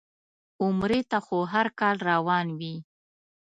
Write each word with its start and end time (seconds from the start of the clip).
عمرې 0.63 1.01
ته 1.09 1.17
خو 1.25 1.37
هر 1.53 1.67
کال 1.79 1.95
روان 2.09 2.47
وي. 2.59 2.75